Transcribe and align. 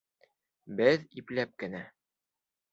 Беҙ 0.79 1.05
ипләп 1.23 1.55
кенә. 1.65 1.85